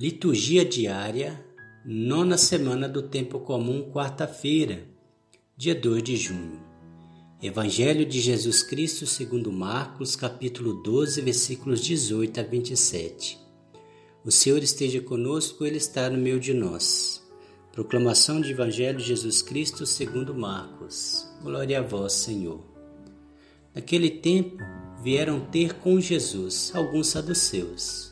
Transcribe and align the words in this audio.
Liturgia 0.00 0.64
diária, 0.64 1.44
nona 1.84 2.38
semana 2.38 2.88
do 2.88 3.02
Tempo 3.02 3.40
Comum, 3.40 3.90
quarta-feira, 3.90 4.86
dia 5.56 5.74
2 5.74 6.04
de 6.04 6.16
junho. 6.16 6.62
Evangelho 7.42 8.06
de 8.06 8.20
Jesus 8.20 8.62
Cristo 8.62 9.08
segundo 9.08 9.50
Marcos, 9.50 10.14
capítulo 10.14 10.74
12, 10.84 11.20
versículos 11.20 11.80
18 11.80 12.38
a 12.38 12.42
27. 12.44 13.40
O 14.24 14.30
Senhor 14.30 14.62
esteja 14.62 15.00
conosco, 15.00 15.66
Ele 15.66 15.78
está 15.78 16.08
no 16.08 16.16
meio 16.16 16.38
de 16.38 16.54
nós. 16.54 17.20
Proclamação 17.72 18.40
de 18.40 18.52
Evangelho 18.52 18.98
de 18.98 19.04
Jesus 19.04 19.42
Cristo 19.42 19.84
segundo 19.84 20.32
Marcos. 20.32 21.28
Glória 21.42 21.80
a 21.80 21.82
vós, 21.82 22.12
Senhor. 22.12 22.64
Naquele 23.74 24.10
tempo, 24.10 24.62
vieram 25.02 25.40
ter 25.40 25.74
com 25.74 26.00
Jesus 26.00 26.70
alguns 26.72 27.08
saduceus 27.08 28.07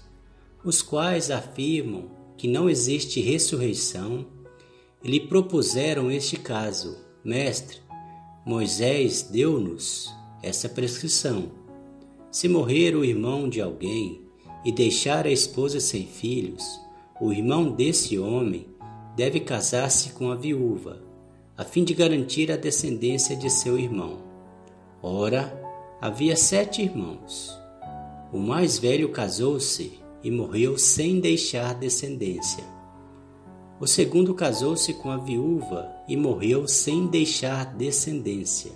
os 0.64 0.82
quais 0.82 1.30
afirmam 1.30 2.11
que 2.36 2.48
não 2.48 2.68
existe 2.68 3.20
ressurreição, 3.20 4.26
lhe 5.03 5.21
propuseram 5.21 6.11
este 6.11 6.36
caso: 6.36 6.96
Mestre, 7.25 7.79
Moisés 8.44 9.22
deu-nos 9.22 10.12
essa 10.43 10.68
prescrição. 10.68 11.50
Se 12.31 12.48
morrer 12.48 12.95
o 12.95 13.04
irmão 13.04 13.48
de 13.48 13.61
alguém 13.61 14.22
e 14.64 14.71
deixar 14.71 15.26
a 15.26 15.31
esposa 15.31 15.81
sem 15.81 16.07
filhos, 16.07 16.81
o 17.20 17.32
irmão 17.32 17.70
desse 17.70 18.18
homem 18.18 18.67
deve 19.17 19.40
casar-se 19.40 20.11
com 20.11 20.31
a 20.31 20.34
viúva, 20.34 21.03
a 21.57 21.64
fim 21.64 21.82
de 21.82 21.95
garantir 21.95 22.53
a 22.53 22.57
descendência 22.57 23.34
de 23.34 23.48
seu 23.48 23.79
irmão. 23.79 24.18
Ora, 25.03 25.59
havia 26.00 26.36
sete 26.36 26.82
irmãos. 26.82 27.59
O 28.32 28.39
mais 28.39 28.79
velho 28.79 29.09
casou-se 29.09 29.98
e 30.26 30.30
morreu 30.32 30.76
sem 30.76 31.21
deixar 31.21 31.72
descendência. 31.72 32.64
O 33.78 33.86
segundo 33.86 34.34
casou-se 34.34 34.92
com 34.94 35.08
a 35.08 35.17
viúva 35.17 35.89
e 36.09 36.17
morreu 36.17 36.67
sem 36.67 37.06
deixar 37.06 37.77
descendência. 37.77 38.73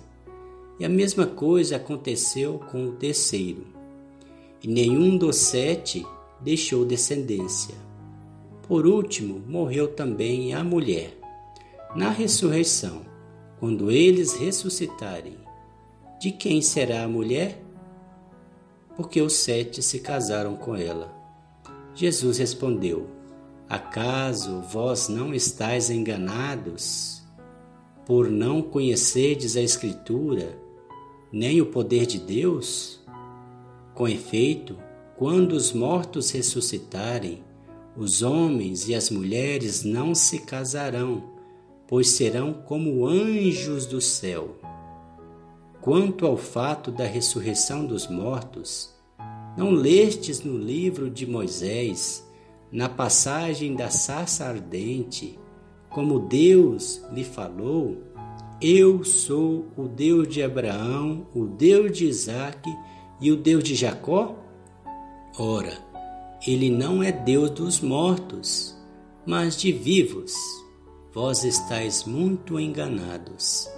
E 0.79 0.85
a 0.85 0.87
mesma 0.87 1.27
coisa 1.27 1.75
aconteceu 1.75 2.57
com 2.71 2.85
o 2.85 2.93
terceiro. 2.93 3.67
E 4.63 4.67
nenhum 4.69 5.17
dos 5.17 5.35
sete 5.35 6.07
deixou 6.39 6.85
descendência. 6.85 7.75
Por 8.65 8.87
último, 8.87 9.43
morreu 9.45 9.89
também 9.89 10.53
a 10.53 10.63
mulher. 10.63 11.17
Na 11.93 12.11
ressurreição, 12.11 13.01
quando 13.59 13.91
eles 13.91 14.35
ressuscitarem, 14.35 15.35
de 16.17 16.31
quem 16.31 16.61
será 16.61 17.03
a 17.03 17.09
mulher? 17.09 17.61
Porque 18.95 19.21
os 19.21 19.33
sete 19.33 19.81
se 19.83 19.99
casaram 19.99 20.55
com 20.55 20.77
ela. 20.77 21.20
Jesus 21.93 22.37
respondeu: 22.37 23.07
Acaso 23.69 24.61
vós 24.61 25.07
não 25.07 25.33
estáis 25.33 25.89
enganados 25.89 27.21
por 28.05 28.29
não 28.29 28.61
conhecerdes 28.61 29.55
a 29.55 29.61
Escritura, 29.61 30.57
nem 31.31 31.61
o 31.61 31.67
poder 31.67 32.05
de 32.05 32.19
Deus? 32.19 32.99
Com 33.93 34.07
efeito, 34.07 34.77
quando 35.15 35.53
os 35.53 35.71
mortos 35.71 36.31
ressuscitarem, 36.31 37.43
os 37.95 38.21
homens 38.21 38.87
e 38.87 38.95
as 38.95 39.09
mulheres 39.09 39.83
não 39.83 40.15
se 40.15 40.39
casarão, 40.39 41.23
pois 41.87 42.09
serão 42.09 42.53
como 42.53 43.05
anjos 43.05 43.85
do 43.85 44.01
céu. 44.01 44.55
Quanto 45.81 46.25
ao 46.25 46.37
fato 46.37 46.89
da 46.91 47.05
ressurreição 47.05 47.85
dos 47.85 48.07
mortos, 48.07 48.90
não 49.57 49.71
lestes 49.71 50.41
no 50.41 50.57
livro 50.57 51.09
de 51.09 51.25
Moisés, 51.25 52.25
na 52.71 52.87
passagem 52.87 53.75
da 53.75 53.89
sarça 53.89 54.45
ardente, 54.45 55.37
como 55.89 56.19
Deus 56.19 57.03
lhe 57.11 57.23
falou: 57.23 57.97
Eu 58.61 59.03
sou 59.03 59.67
o 59.75 59.87
Deus 59.87 60.27
de 60.27 60.41
Abraão, 60.41 61.27
o 61.35 61.45
Deus 61.45 61.97
de 61.97 62.05
Isaque 62.05 62.73
e 63.19 63.31
o 63.31 63.35
Deus 63.35 63.63
de 63.63 63.75
Jacó? 63.75 64.35
Ora, 65.37 65.77
ele 66.47 66.69
não 66.69 67.03
é 67.03 67.11
Deus 67.11 67.49
dos 67.51 67.81
mortos, 67.81 68.77
mas 69.25 69.55
de 69.57 69.71
vivos. 69.71 70.33
Vós 71.13 71.43
estáis 71.43 72.05
muito 72.05 72.57
enganados. 72.57 73.69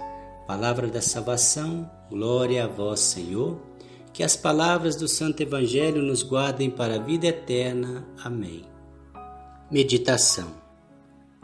Palavra 0.46 0.86
da 0.86 1.00
salvação, 1.00 1.90
glória 2.08 2.64
a 2.64 2.68
vós, 2.68 3.00
Senhor. 3.00 3.73
Que 4.14 4.22
as 4.22 4.36
palavras 4.36 4.94
do 4.94 5.08
Santo 5.08 5.42
Evangelho 5.42 6.00
nos 6.00 6.22
guardem 6.22 6.70
para 6.70 6.94
a 6.94 6.98
vida 7.00 7.26
eterna. 7.26 8.06
Amém. 8.22 8.64
Meditação. 9.68 10.54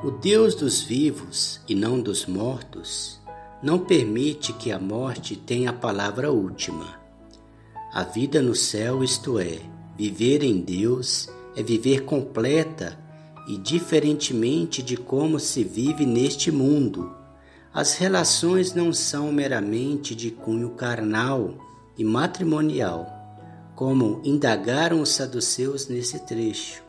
O 0.00 0.12
Deus 0.12 0.54
dos 0.54 0.80
vivos 0.80 1.60
e 1.68 1.74
não 1.74 2.00
dos 2.00 2.26
mortos 2.26 3.20
não 3.60 3.80
permite 3.80 4.52
que 4.52 4.70
a 4.70 4.78
morte 4.78 5.34
tenha 5.34 5.70
a 5.70 5.72
palavra 5.72 6.30
última. 6.30 6.94
A 7.92 8.04
vida 8.04 8.40
no 8.40 8.54
céu, 8.54 9.02
isto 9.02 9.40
é, 9.40 9.58
viver 9.98 10.44
em 10.44 10.60
Deus, 10.60 11.28
é 11.56 11.64
viver 11.64 12.04
completa 12.04 12.96
e 13.48 13.58
diferentemente 13.58 14.80
de 14.80 14.96
como 14.96 15.40
se 15.40 15.64
vive 15.64 16.06
neste 16.06 16.52
mundo. 16.52 17.12
As 17.74 17.96
relações 17.96 18.72
não 18.74 18.92
são 18.92 19.32
meramente 19.32 20.14
de 20.14 20.30
cunho 20.30 20.70
carnal 20.70 21.68
e 22.00 22.04
matrimonial, 22.04 23.06
como 23.76 24.22
indagaram 24.24 25.02
os 25.02 25.10
saduceus 25.10 25.86
nesse 25.86 26.18
trecho. 26.20 26.82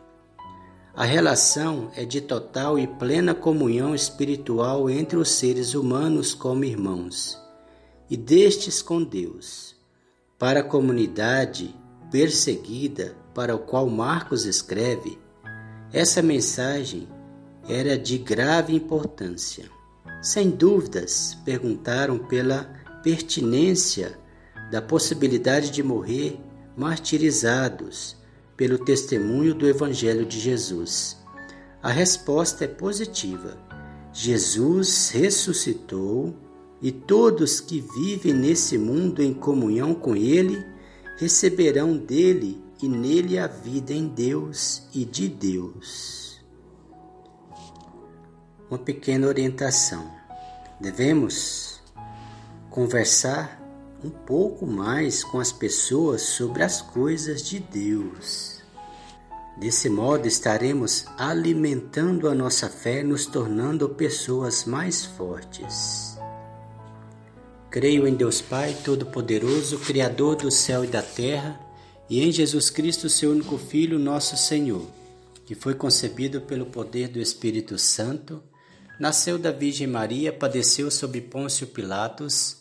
A 0.95 1.03
relação 1.03 1.91
é 1.97 2.05
de 2.05 2.21
total 2.21 2.79
e 2.79 2.87
plena 2.87 3.35
comunhão 3.35 3.93
espiritual 3.93 4.89
entre 4.89 5.17
os 5.17 5.29
seres 5.29 5.73
humanos 5.73 6.33
como 6.33 6.63
irmãos, 6.63 7.37
e 8.09 8.15
destes 8.15 8.81
com 8.81 9.03
Deus. 9.03 9.75
Para 10.39 10.61
a 10.61 10.63
comunidade 10.63 11.75
perseguida 12.09 13.13
para 13.35 13.53
o 13.53 13.59
qual 13.59 13.89
Marcos 13.89 14.45
escreve, 14.45 15.19
essa 15.91 16.21
mensagem 16.21 17.05
era 17.67 17.97
de 17.97 18.17
grave 18.17 18.73
importância. 18.73 19.69
Sem 20.21 20.49
dúvidas, 20.49 21.37
perguntaram 21.43 22.17
pela 22.17 22.63
pertinência 23.03 24.20
da 24.71 24.81
possibilidade 24.81 25.69
de 25.69 25.83
morrer 25.83 26.39
martirizados 26.77 28.15
pelo 28.55 28.79
testemunho 28.79 29.53
do 29.53 29.67
Evangelho 29.67 30.25
de 30.25 30.39
Jesus? 30.39 31.17
A 31.83 31.89
resposta 31.89 32.63
é 32.63 32.67
positiva. 32.67 33.57
Jesus 34.13 35.09
ressuscitou 35.09 36.33
e 36.81 36.89
todos 36.91 37.59
que 37.59 37.81
vivem 37.81 38.33
nesse 38.33 38.77
mundo 38.77 39.21
em 39.21 39.33
comunhão 39.33 39.93
com 39.93 40.15
Ele 40.15 40.63
receberão 41.17 41.97
dele 41.97 42.63
e 42.81 42.87
nele 42.87 43.37
a 43.37 43.47
vida 43.47 43.93
em 43.93 44.07
Deus 44.07 44.83
e 44.93 45.03
de 45.03 45.27
Deus. 45.27 46.41
Uma 48.69 48.79
pequena 48.79 49.27
orientação. 49.27 50.09
Devemos 50.79 51.81
conversar 52.69 53.60
um 54.03 54.09
pouco 54.09 54.65
mais 54.65 55.23
com 55.23 55.39
as 55.39 55.51
pessoas 55.51 56.21
sobre 56.21 56.63
as 56.63 56.81
coisas 56.81 57.43
de 57.43 57.59
Deus. 57.59 58.59
Desse 59.57 59.89
modo, 59.89 60.27
estaremos 60.27 61.05
alimentando 61.17 62.27
a 62.27 62.33
nossa 62.33 62.67
fé, 62.67 63.03
nos 63.03 63.25
tornando 63.25 63.87
pessoas 63.89 64.65
mais 64.65 65.05
fortes. 65.05 66.17
Creio 67.69 68.07
em 68.07 68.15
Deus 68.15 68.41
Pai 68.41 68.75
Todo-Poderoso, 68.83 69.77
Criador 69.79 70.35
do 70.35 70.49
céu 70.49 70.83
e 70.83 70.87
da 70.87 71.01
terra, 71.01 71.59
e 72.09 72.21
em 72.23 72.31
Jesus 72.31 72.69
Cristo, 72.69 73.07
seu 73.07 73.31
único 73.31 73.57
Filho, 73.57 73.99
nosso 73.99 74.35
Senhor, 74.35 74.85
que 75.45 75.53
foi 75.53 75.75
concebido 75.75 76.41
pelo 76.41 76.65
poder 76.65 77.07
do 77.07 77.19
Espírito 77.19 77.77
Santo, 77.77 78.43
nasceu 78.99 79.37
da 79.37 79.51
Virgem 79.51 79.87
Maria, 79.87 80.33
padeceu 80.33 80.89
sob 80.89 81.21
Pôncio 81.21 81.67
Pilatos 81.67 82.60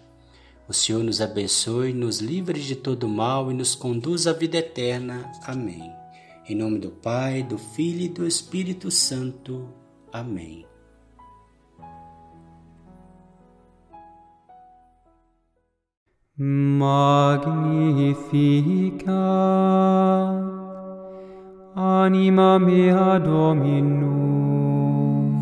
O 0.71 0.73
Senhor 0.73 1.03
nos 1.03 1.19
abençoe, 1.19 1.91
nos 1.91 2.21
livre 2.21 2.57
de 2.61 2.77
todo 2.77 3.05
mal 3.05 3.51
e 3.51 3.53
nos 3.53 3.75
conduz 3.75 4.25
à 4.25 4.31
vida 4.31 4.55
eterna. 4.57 5.29
Amém. 5.43 5.91
Em 6.47 6.55
nome 6.55 6.79
do 6.79 6.89
Pai, 6.89 7.43
do 7.43 7.57
Filho 7.57 8.03
e 8.03 8.07
do 8.07 8.25
Espírito 8.25 8.89
Santo. 8.89 9.67
Amém. 10.13 10.65
Magnificat 16.37 17.51
anima 21.75 22.57
mea 22.57 23.19
Dominum 23.19 24.21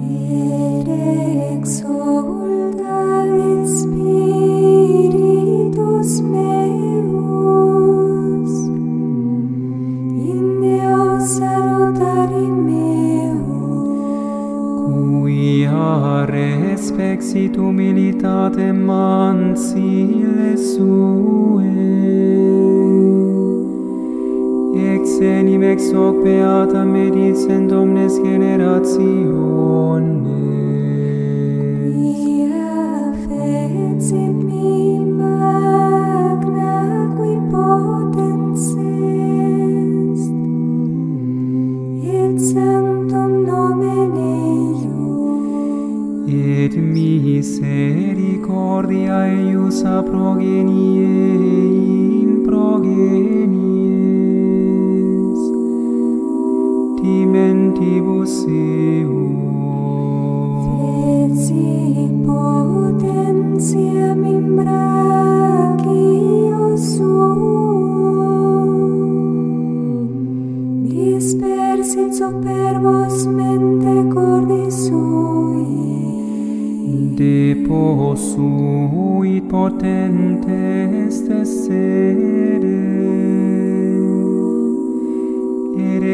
et 0.02 0.90
exulta 1.62 2.90
in 3.28 3.99
sit 17.30 17.56
humilitate 17.56 18.74
mansile 18.74 20.58
sue. 20.58 21.62
Ex 24.94 25.22
enim 25.22 25.64
ex 25.72 25.92
hoc 25.92 26.16
beata 26.24 26.82
medicent 26.96 27.72
omnes 27.72 28.16
generationes. 28.26 30.39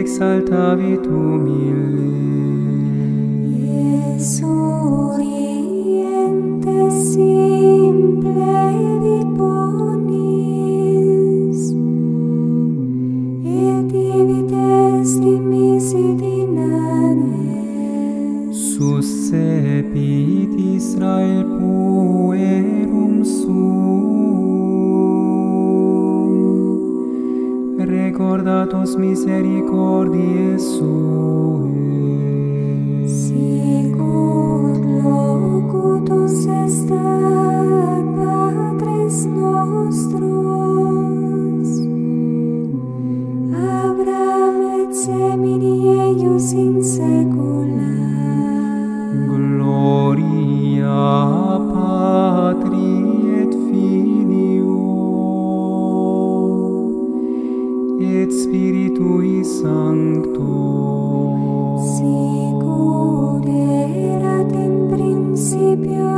exaltavi 0.06 0.94
tu 1.04 1.18
mille. 1.46 2.06
Esurientes 4.16 4.76
recordatus 28.16 28.96
misericordiae 28.96 30.58
suae. 30.58 31.74
Sicut 33.20 34.84
locutus 35.04 36.48
est 36.48 37.35
et 58.00 58.32
spiritui 58.32 59.44
sancto. 59.44 60.50
Sicut 61.96 63.48
erat 63.48 64.52
in 64.54 64.88
principio 64.90 66.15